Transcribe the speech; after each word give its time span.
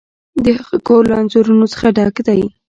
د 0.43 0.45
هغه 0.61 0.77
کور 0.87 1.03
له 1.09 1.15
انځورونو 1.21 1.65
څخه 1.73 1.87
ډک 1.97 2.15
دی. 2.27 2.41